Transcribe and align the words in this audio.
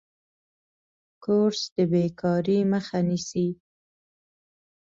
کورس 1.23 1.61
د 1.75 1.77
بیکارۍ 1.91 2.59
مخه 2.71 2.99
نیسي. 3.07 3.47